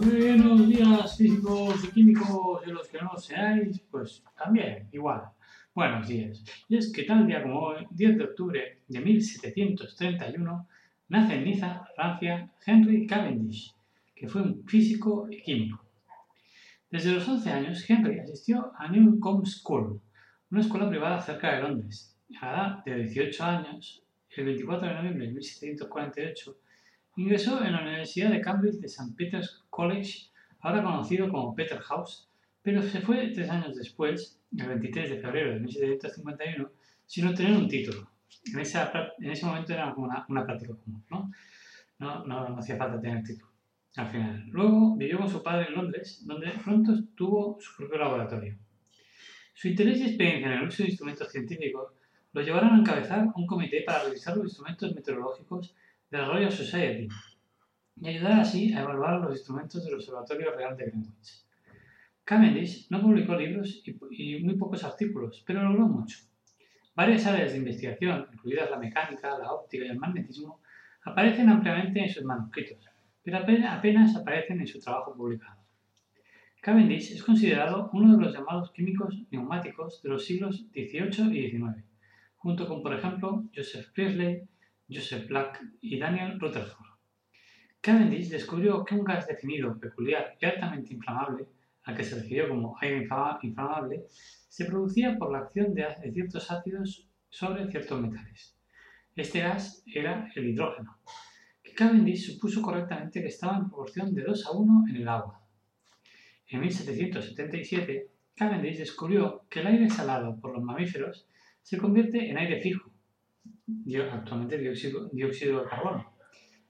Buenos 0.00 0.68
días 0.68 1.16
físicos 1.16 1.84
y 1.84 1.88
químicos 1.88 2.64
de 2.64 2.72
los 2.72 2.86
que 2.86 3.02
no 3.02 3.16
seáis, 3.16 3.80
pues 3.90 4.22
también, 4.36 4.88
igual. 4.92 5.22
Buenos 5.74 6.06
días. 6.06 6.44
Y 6.68 6.76
es 6.76 6.92
que 6.92 7.02
tal 7.02 7.26
día 7.26 7.42
como 7.42 7.58
hoy, 7.58 7.84
10 7.90 8.16
de 8.16 8.24
octubre 8.24 8.78
de 8.86 9.00
1731, 9.00 10.68
nace 11.08 11.34
en 11.34 11.44
Niza, 11.44 11.84
Francia, 11.96 12.48
Henry 12.64 13.08
Cavendish, 13.08 13.74
que 14.14 14.28
fue 14.28 14.42
un 14.42 14.64
físico 14.68 15.26
y 15.28 15.42
químico. 15.42 15.84
Desde 16.88 17.10
los 17.10 17.26
11 17.26 17.50
años, 17.50 17.90
Henry 17.90 18.20
asistió 18.20 18.70
a 18.78 18.88
Newcombe 18.88 19.46
School, 19.46 20.00
una 20.52 20.60
escuela 20.60 20.88
privada 20.88 21.20
cerca 21.20 21.56
de 21.56 21.62
Londres. 21.62 22.16
A 22.40 22.46
la 22.46 22.52
edad 22.52 22.84
de 22.84 23.02
18 23.02 23.44
años, 23.44 24.04
el 24.36 24.44
24 24.44 24.86
de 24.86 24.94
noviembre 24.94 25.26
de 25.26 25.32
1748, 25.32 26.56
Ingresó 27.18 27.64
en 27.64 27.72
la 27.72 27.82
Universidad 27.82 28.30
de 28.30 28.40
Cambridge 28.40 28.78
de 28.78 28.86
St. 28.86 29.12
Peter's 29.16 29.64
College, 29.70 30.30
ahora 30.60 30.84
conocido 30.84 31.28
como 31.28 31.52
Peterhouse, 31.52 32.28
pero 32.62 32.80
se 32.80 33.00
fue 33.00 33.32
tres 33.34 33.50
años 33.50 33.74
después, 33.74 34.40
el 34.56 34.68
23 34.68 35.10
de 35.10 35.18
febrero 35.18 35.54
de 35.54 35.58
1751, 35.58 36.70
sin 37.06 37.26
obtener 37.26 37.56
un 37.56 37.66
título. 37.66 38.08
En, 38.46 38.58
en 38.60 39.30
ese 39.32 39.46
momento 39.46 39.72
era 39.72 39.92
como 39.92 40.06
una, 40.28 40.46
práctica 40.46 40.74
común, 40.76 41.02
¿no? 41.10 41.32
No, 41.98 42.24
¿no? 42.24 42.56
hacía 42.56 42.76
falta 42.76 43.00
tener 43.00 43.24
título, 43.24 43.50
al 43.96 44.06
final. 44.06 44.44
Luego 44.50 44.94
vivió 44.96 45.18
con 45.18 45.28
su 45.28 45.42
padre 45.42 45.66
en 45.66 45.74
Londres, 45.74 46.22
donde 46.24 46.52
pronto 46.62 46.92
tuvo 47.16 47.58
su 47.60 47.76
propio 47.78 47.98
laboratorio. 47.98 48.56
Su 49.54 49.66
interés 49.66 49.98
y 49.98 50.04
experiencia 50.04 50.46
en 50.46 50.58
el 50.60 50.68
uso 50.68 50.84
de 50.84 50.90
instrumentos 50.90 51.32
científicos 51.32 51.94
lo 52.32 52.42
llevaron 52.42 52.74
a 52.74 52.78
encabezar 52.78 53.26
un 53.34 53.44
comité 53.44 53.82
para 53.84 54.04
revisar 54.04 54.36
los 54.36 54.46
instrumentos 54.46 54.94
meteorológicos 54.94 55.74
de 56.10 56.18
la 56.18 56.28
Royal 56.28 56.50
Society 56.50 57.08
y 58.00 58.08
ayudar 58.08 58.40
así 58.40 58.72
a 58.72 58.82
evaluar 58.82 59.20
los 59.20 59.32
instrumentos 59.32 59.84
del 59.84 59.94
Observatorio 59.94 60.54
Real 60.54 60.76
de 60.76 60.86
Greenwich. 60.86 61.44
Cavendish 62.24 62.88
no 62.90 63.00
publicó 63.00 63.34
libros 63.34 63.82
y, 63.84 64.38
muy 64.40 64.54
pocos 64.56 64.84
artículos, 64.84 65.42
pero 65.46 65.62
logró 65.62 65.88
mucho. 65.88 66.18
Varias 66.94 67.26
áreas 67.26 67.52
de 67.52 67.58
investigación, 67.58 68.26
incluidas 68.32 68.70
la 68.70 68.78
mecánica, 68.78 69.38
la 69.38 69.52
óptica 69.52 69.84
y 69.84 69.88
el 69.88 69.98
magnetismo, 69.98 70.60
aparecen 71.04 71.48
ampliamente 71.48 72.00
en 72.00 72.08
sus 72.08 72.24
manuscritos, 72.24 72.84
pero 73.22 73.38
apenas 73.38 74.16
aparecen 74.16 74.60
en 74.60 74.66
su 74.66 74.78
trabajo 74.78 75.14
publicado. 75.14 75.58
Cavendish 76.60 77.12
es 77.12 77.22
considerado 77.22 77.88
uno 77.92 78.16
de 78.16 78.24
los 78.24 78.34
llamados 78.34 78.72
químicos 78.72 79.14
neumáticos 79.30 80.02
de 80.02 80.08
los 80.10 80.24
siglos 80.24 80.66
XVIII 80.72 81.34
y 81.34 81.50
XIX, 81.50 81.84
junto 82.36 82.66
con, 82.68 82.82
por 82.82 82.94
ejemplo, 82.94 83.44
Joseph 83.54 83.90
Priestley, 83.94 84.42
Joseph 84.90 85.28
Black 85.28 85.62
y 85.80 85.98
Daniel 85.98 86.38
Rutherford. 86.40 86.88
Cavendish 87.80 88.28
descubrió 88.28 88.84
que 88.84 88.94
un 88.94 89.04
gas 89.04 89.26
definido, 89.26 89.78
peculiar 89.78 90.36
y 90.40 90.46
altamente 90.46 90.94
inflamable, 90.94 91.46
al 91.84 91.96
que 91.96 92.04
se 92.04 92.16
refirió 92.16 92.48
como 92.48 92.76
aire 92.80 93.08
inflamable, 93.42 94.06
se 94.48 94.64
producía 94.64 95.16
por 95.16 95.30
la 95.32 95.38
acción 95.38 95.74
de 95.74 95.86
ciertos 96.12 96.50
ácidos 96.50 97.08
sobre 97.30 97.70
ciertos 97.70 98.00
metales. 98.00 98.56
Este 99.14 99.40
gas 99.40 99.82
era 99.86 100.30
el 100.34 100.48
hidrógeno, 100.48 100.98
que 101.62 101.74
Cavendish 101.74 102.32
supuso 102.32 102.62
correctamente 102.62 103.20
que 103.20 103.28
estaba 103.28 103.56
en 103.56 103.68
proporción 103.68 104.14
de 104.14 104.22
2 104.22 104.46
a 104.46 104.50
1 104.52 104.84
en 104.90 104.96
el 104.96 105.08
agua. 105.08 105.42
En 106.48 106.60
1777, 106.60 108.10
Cavendish 108.34 108.78
descubrió 108.78 109.44
que 109.50 109.60
el 109.60 109.66
aire 109.66 109.90
salado 109.90 110.38
por 110.40 110.52
los 110.52 110.62
mamíferos 110.62 111.26
se 111.62 111.78
convierte 111.78 112.30
en 112.30 112.38
aire 112.38 112.60
fijo, 112.60 112.90
actualmente 114.12 114.58
dióxido, 114.58 115.08
dióxido 115.12 115.62
de 115.62 115.68
carbono, 115.68 116.12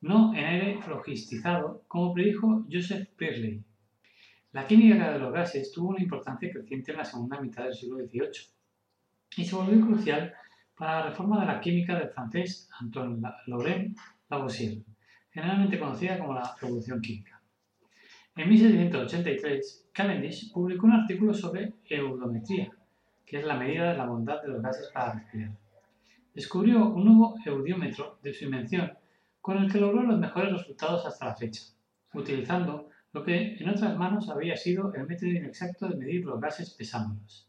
no 0.00 0.34
en 0.34 0.44
aire 0.44 0.80
logistizado, 0.88 1.84
como 1.86 2.12
predijo 2.14 2.64
Joseph 2.70 3.08
Priestley. 3.16 3.62
La 4.52 4.66
química 4.66 5.12
de 5.12 5.18
los 5.18 5.32
gases 5.32 5.70
tuvo 5.70 5.90
una 5.90 6.02
importancia 6.02 6.50
creciente 6.50 6.90
en 6.90 6.98
la 6.98 7.04
segunda 7.04 7.40
mitad 7.40 7.64
del 7.64 7.74
siglo 7.74 7.98
XVIII 7.98 8.30
y 9.36 9.44
se 9.44 9.54
volvió 9.54 9.86
crucial 9.86 10.32
para 10.76 11.00
la 11.00 11.10
reforma 11.10 11.40
de 11.40 11.46
la 11.46 11.60
química 11.60 11.98
del 11.98 12.08
francés 12.08 12.68
Antoine 12.80 13.20
Laurent 13.46 13.96
Lavoisier, 14.28 14.78
generalmente 15.30 15.78
conocida 15.78 16.18
como 16.18 16.34
la 16.34 16.56
Revolución 16.60 17.00
Química. 17.00 17.40
En 18.34 18.48
1783, 18.48 19.90
Cavendish 19.92 20.52
publicó 20.52 20.86
un 20.86 20.92
artículo 20.92 21.34
sobre 21.34 21.74
eudometría, 21.88 22.72
que 23.26 23.38
es 23.38 23.44
la 23.44 23.56
medida 23.56 23.92
de 23.92 23.98
la 23.98 24.06
bondad 24.06 24.42
de 24.42 24.48
los 24.48 24.62
gases 24.62 24.90
para 24.92 25.12
respirar 25.12 25.59
descubrió 26.34 26.88
un 26.88 27.04
nuevo 27.04 27.34
eudiómetro 27.44 28.18
de 28.22 28.32
su 28.32 28.44
invención 28.44 28.92
con 29.40 29.58
el 29.58 29.70
que 29.70 29.80
logró 29.80 30.02
los 30.02 30.18
mejores 30.18 30.52
resultados 30.52 31.06
hasta 31.06 31.26
la 31.26 31.36
fecha, 31.36 31.62
utilizando 32.14 32.88
lo 33.12 33.24
que 33.24 33.56
en 33.56 33.68
otras 33.68 33.96
manos 33.96 34.28
había 34.28 34.56
sido 34.56 34.92
el 34.94 35.06
método 35.06 35.30
inexacto 35.30 35.88
de 35.88 35.96
medir 35.96 36.24
los 36.24 36.40
gases 36.40 36.70
pesándolos. 36.70 37.48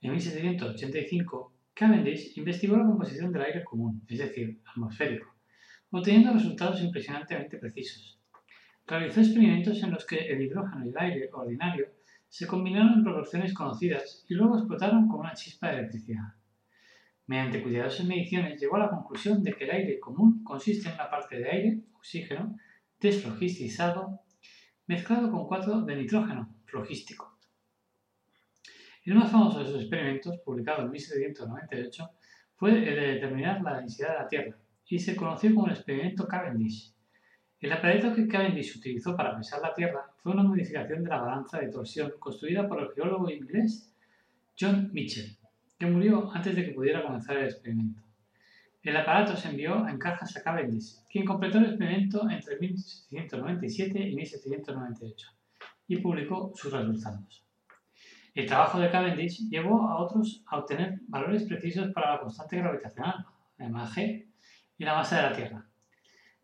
En 0.00 0.10
1785, 0.10 1.52
Cavendish 1.72 2.36
investigó 2.36 2.76
la 2.76 2.84
composición 2.84 3.32
del 3.32 3.42
aire 3.42 3.64
común, 3.64 4.02
es 4.08 4.18
decir, 4.18 4.60
atmosférico, 4.66 5.34
obteniendo 5.90 6.32
resultados 6.32 6.82
impresionantemente 6.82 7.58
precisos. 7.58 8.18
Realizó 8.86 9.20
experimentos 9.20 9.82
en 9.82 9.92
los 9.92 10.04
que 10.04 10.18
el 10.18 10.42
hidrógeno 10.42 10.84
y 10.84 10.90
el 10.90 10.98
aire 10.98 11.30
ordinario 11.32 11.86
se 12.28 12.46
combinaron 12.46 12.94
en 12.94 13.04
proporciones 13.04 13.54
conocidas 13.54 14.24
y 14.28 14.34
luego 14.34 14.58
explotaron 14.58 15.08
como 15.08 15.20
una 15.20 15.34
chispa 15.34 15.68
de 15.68 15.78
electricidad. 15.78 16.34
Mediante 17.26 17.62
cuidadosas 17.62 18.06
mediciones 18.06 18.60
llegó 18.60 18.76
a 18.76 18.80
la 18.80 18.90
conclusión 18.90 19.42
de 19.42 19.54
que 19.54 19.64
el 19.64 19.70
aire 19.70 19.98
común 19.98 20.44
consiste 20.44 20.88
en 20.88 20.94
una 20.94 21.08
parte 21.08 21.38
de 21.38 21.50
aire, 21.50 21.80
oxígeno, 21.96 22.58
deslogistizado, 23.00 24.20
mezclado 24.86 25.30
con 25.30 25.46
cuatro 25.46 25.80
de 25.82 25.96
nitrógeno, 25.96 26.54
logístico. 26.70 27.38
El 29.04 29.14
más 29.14 29.30
famoso 29.30 29.60
de 29.60 29.66
sus 29.66 29.80
experimentos, 29.80 30.38
publicado 30.44 30.82
en 30.82 30.90
1798, 30.90 32.10
fue 32.56 32.72
el 32.72 32.84
de 32.84 33.14
determinar 33.14 33.62
la 33.62 33.78
densidad 33.78 34.10
de 34.10 34.18
la 34.18 34.28
Tierra 34.28 34.58
y 34.86 34.98
se 34.98 35.16
conoció 35.16 35.54
como 35.54 35.66
el 35.66 35.72
experimento 35.72 36.28
Cavendish. 36.28 36.94
El 37.58 37.72
aparato 37.72 38.14
que 38.14 38.28
Cavendish 38.28 38.76
utilizó 38.76 39.16
para 39.16 39.36
pesar 39.36 39.62
la 39.62 39.72
Tierra 39.72 40.10
fue 40.22 40.32
una 40.32 40.42
modificación 40.42 41.02
de 41.02 41.08
la 41.08 41.22
balanza 41.22 41.58
de 41.58 41.70
torsión 41.70 42.12
construida 42.18 42.68
por 42.68 42.82
el 42.82 42.92
geólogo 42.92 43.30
inglés 43.30 43.90
John 44.58 44.90
Mitchell 44.92 45.38
que 45.78 45.86
murió 45.86 46.30
antes 46.32 46.54
de 46.54 46.64
que 46.64 46.72
pudiera 46.72 47.02
comenzar 47.02 47.36
el 47.36 47.46
experimento. 47.46 48.00
El 48.82 48.96
aparato 48.96 49.36
se 49.36 49.48
envió 49.48 49.88
en 49.88 49.98
cajas 49.98 50.36
a 50.36 50.42
Cavendish, 50.42 51.04
quien 51.10 51.24
completó 51.24 51.58
el 51.58 51.66
experimento 51.66 52.28
entre 52.28 52.58
1797 52.58 53.98
y 53.98 54.14
1798 54.14 55.28
y 55.88 55.96
publicó 55.98 56.52
sus 56.54 56.72
resultados. 56.72 57.44
El 58.34 58.46
trabajo 58.46 58.78
de 58.80 58.90
Cavendish 58.90 59.48
llevó 59.48 59.88
a 59.88 60.02
otros 60.02 60.42
a 60.46 60.58
obtener 60.58 61.00
valores 61.08 61.44
precisos 61.44 61.92
para 61.92 62.12
la 62.12 62.20
constante 62.20 62.58
gravitacional, 62.58 63.26
la 63.58 63.86
G, 63.86 64.26
y 64.76 64.84
la 64.84 64.94
masa 64.94 65.16
de 65.16 65.22
la 65.22 65.36
Tierra. 65.36 65.66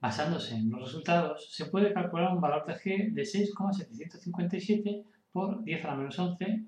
Basándose 0.00 0.55
en 0.55 0.71
los 0.71 0.81
resultados, 0.81 1.53
se 1.53 1.67
puede 1.67 1.93
calcular 1.93 2.33
un 2.33 2.41
valor 2.41 2.65
de 2.67 2.75
G 2.75 3.12
de 3.12 3.25
6,757 3.25 5.05
por 5.33 5.62
10 5.62 5.85
a 5.85 5.88
la 5.88 5.94
menos 5.97 6.19
11 6.19 6.65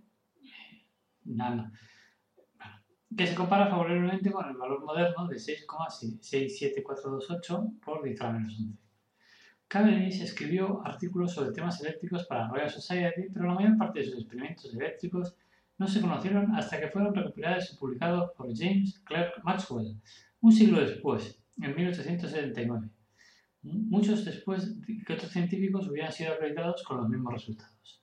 nano 1.24 1.72
que 3.16 3.26
se 3.26 3.34
compara 3.34 3.68
favorablemente 3.68 4.30
con 4.30 4.48
el 4.48 4.56
valor 4.56 4.84
moderno 4.84 5.26
de 5.28 5.36
6,67428 5.36 7.80
por 7.80 8.02
10 8.02 8.20
a 8.20 8.32
menos 8.32 8.58
11. 8.58 8.78
Cavendish 9.68 10.20
escribió 10.20 10.82
artículos 10.84 11.32
sobre 11.32 11.52
temas 11.52 11.80
eléctricos 11.80 12.26
para 12.26 12.42
la 12.42 12.48
Royal 12.48 12.70
Society, 12.70 13.28
pero 13.32 13.46
la 13.46 13.54
mayor 13.54 13.78
parte 13.78 14.00
de 14.00 14.04
sus 14.04 14.18
experimentos 14.18 14.74
eléctricos 14.74 15.34
no 15.78 15.88
se 15.88 16.00
conocieron 16.00 16.54
hasta 16.54 16.78
que 16.78 16.88
fueron 16.88 17.14
recopilados 17.14 17.72
y 17.72 17.76
publicados 17.76 18.32
por 18.36 18.54
James 18.54 19.00
Clerk 19.06 19.42
Maxwell, 19.42 19.96
un 20.42 20.52
siglo 20.52 20.80
después, 20.80 21.42
en 21.60 21.74
1879, 21.74 22.90
muchos 23.62 24.24
después 24.24 24.80
de 24.80 25.02
que 25.04 25.12
otros 25.14 25.30
científicos 25.30 25.88
hubieran 25.88 26.12
sido 26.12 26.34
acreditados 26.34 26.82
con 26.82 26.98
los 26.98 27.08
mismos 27.08 27.32
resultados. 27.32 28.01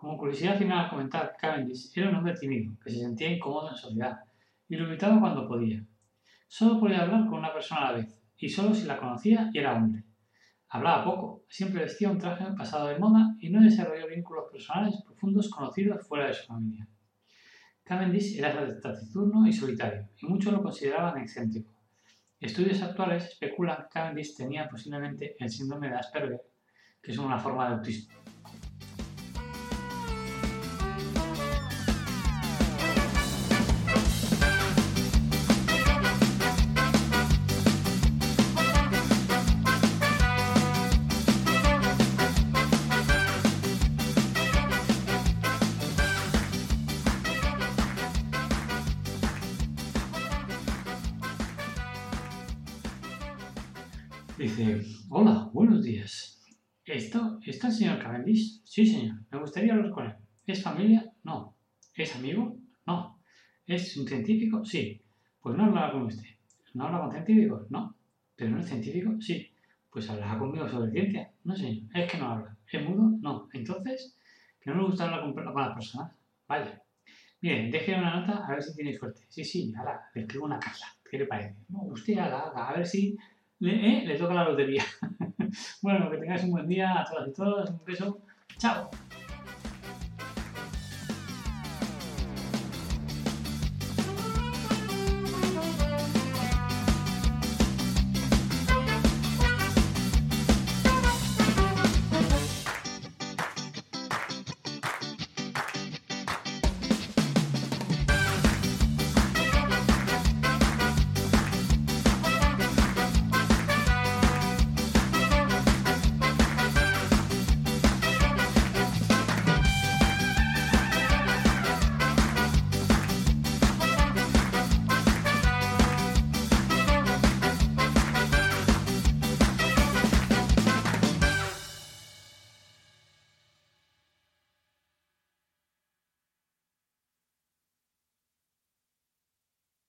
Como 0.00 0.16
curiosidad 0.16 0.56
final 0.56 0.86
a 0.86 0.88
comentar, 0.88 1.36
Cavendish 1.38 1.92
era 1.94 2.08
un 2.08 2.14
hombre 2.14 2.32
tímido, 2.32 2.72
que 2.82 2.88
se 2.88 3.00
sentía 3.00 3.30
incómodo 3.30 3.68
en 3.68 3.76
sociedad 3.76 4.18
y 4.66 4.76
lo 4.76 4.84
invitaba 4.84 5.20
cuando 5.20 5.46
podía. 5.46 5.84
Solo 6.48 6.80
podía 6.80 7.02
hablar 7.02 7.26
con 7.26 7.40
una 7.40 7.52
persona 7.52 7.82
a 7.82 7.92
la 7.92 7.98
vez, 7.98 8.18
y 8.38 8.48
solo 8.48 8.72
si 8.72 8.86
la 8.86 8.96
conocía 8.96 9.50
y 9.52 9.58
era 9.58 9.74
hombre. 9.74 10.02
Hablaba 10.70 11.04
poco, 11.04 11.44
siempre 11.50 11.82
vestía 11.82 12.10
un 12.10 12.16
traje 12.16 12.46
pasado 12.56 12.88
de 12.88 12.98
moda 12.98 13.36
y 13.40 13.50
no 13.50 13.60
desarrolló 13.60 14.06
vínculos 14.08 14.46
personales 14.50 15.02
profundos 15.04 15.50
conocidos 15.50 16.08
fuera 16.08 16.28
de 16.28 16.32
su 16.32 16.46
familia. 16.46 16.88
Cavendish 17.84 18.38
era 18.38 18.80
taciturno 18.80 19.46
y 19.46 19.52
solitario, 19.52 20.08
y 20.16 20.24
muchos 20.24 20.50
lo 20.50 20.62
consideraban 20.62 21.20
excéntrico. 21.20 21.74
Estudios 22.40 22.80
actuales 22.80 23.26
especulan 23.26 23.82
que 23.82 23.88
Cavendish 23.90 24.34
tenía 24.34 24.66
posiblemente 24.66 25.36
el 25.38 25.50
síndrome 25.50 25.90
de 25.90 25.96
Asperger, 25.96 26.40
que 27.02 27.12
es 27.12 27.18
una 27.18 27.38
forma 27.38 27.68
de 27.68 27.74
autismo. 27.74 28.14
Dice, 54.40 54.80
hola, 55.10 55.50
buenos 55.52 55.84
días. 55.84 56.42
¿Esto, 56.86 57.38
¿Está 57.44 57.66
el 57.66 57.74
señor 57.74 58.02
Cavendish? 58.02 58.62
Sí, 58.64 58.86
señor. 58.86 59.16
Me 59.30 59.38
gustaría 59.38 59.74
hablar 59.74 59.90
con 59.90 60.06
él. 60.06 60.14
¿Es 60.46 60.62
familia? 60.62 61.12
No. 61.24 61.54
¿Es 61.94 62.16
amigo? 62.16 62.56
No. 62.86 63.20
¿Es 63.66 63.94
un 63.98 64.08
científico? 64.08 64.64
Sí. 64.64 64.98
Pues 65.42 65.58
no 65.58 65.64
hablaba 65.66 65.92
con 65.92 66.04
usted. 66.04 66.24
¿No 66.72 66.86
habla 66.86 67.00
con 67.00 67.12
científicos? 67.12 67.70
No. 67.70 67.94
¿Pero 68.34 68.52
no 68.52 68.60
es 68.60 68.66
científico? 68.66 69.14
Sí. 69.20 69.46
Pues 69.90 70.08
hablará 70.08 70.38
conmigo 70.38 70.66
sobre 70.66 70.90
ciencia. 70.90 71.30
No, 71.44 71.54
señor. 71.54 71.90
Es 71.94 72.10
que 72.10 72.16
no 72.16 72.30
habla. 72.30 72.56
¿Es 72.72 72.82
mudo? 72.82 73.18
No. 73.20 73.46
Entonces, 73.52 74.16
que 74.58 74.70
no 74.70 74.76
le 74.76 74.86
gusta 74.86 75.04
hablar 75.04 75.20
con, 75.20 75.54
las 75.54 75.74
personas. 75.74 76.16
Vaya. 76.48 76.82
Bien, 77.42 77.70
déjeme 77.70 77.98
una 77.98 78.20
nota 78.20 78.46
a 78.46 78.52
ver 78.52 78.62
si 78.62 78.74
tiene 78.74 78.96
suerte. 78.96 79.20
Sí, 79.28 79.44
sí, 79.44 79.70
ahora 79.76 80.00
le 80.14 80.22
escribo 80.22 80.46
una 80.46 80.58
carta. 80.58 80.86
¿Qué 81.10 81.18
le 81.18 81.26
parece? 81.26 81.56
No, 81.68 81.82
usted 81.82 82.16
haga, 82.16 82.48
a 82.54 82.72
ver 82.72 82.86
si 82.86 83.18
eh, 83.62 84.04
le, 84.06 84.16
toca 84.16 84.32
la 84.34 84.44
lotería. 84.44 84.84
bueno, 85.82 86.10
que 86.10 86.16
tengáis 86.16 86.44
un 86.44 86.52
buen 86.52 86.66
día 86.66 87.00
a 87.00 87.04
todas 87.04 87.28
y 87.28 87.32
todos. 87.32 87.70
Un 87.70 87.84
beso. 87.84 88.18
Chao. 88.58 88.90